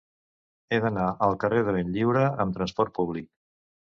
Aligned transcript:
He 0.71 0.79
d'anar 0.85 1.09
al 1.25 1.35
carrer 1.43 1.59
de 1.67 1.75
Benlliure 1.77 2.25
amb 2.45 2.57
trasport 2.59 2.95
públic. 2.99 3.31